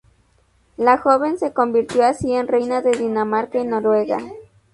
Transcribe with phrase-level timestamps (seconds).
[0.77, 4.17] La joven se convirtió así en reina de Dinamarca y Noruega.